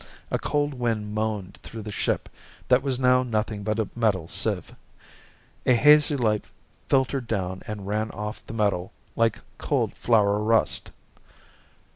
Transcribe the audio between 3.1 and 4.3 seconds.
nothing but a metal